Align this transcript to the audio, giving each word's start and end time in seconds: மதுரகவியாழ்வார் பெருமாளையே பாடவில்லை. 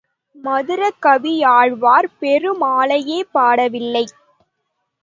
மதுரகவியாழ்வார் 0.35 2.09
பெருமாளையே 2.19 3.19
பாடவில்லை. 3.31 4.05